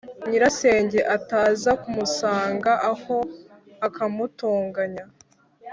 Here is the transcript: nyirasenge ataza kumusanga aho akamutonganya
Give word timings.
nyirasenge 0.29 0.99
ataza 1.15 1.71
kumusanga 1.81 2.71
aho 2.91 3.17
akamutonganya 3.87 5.05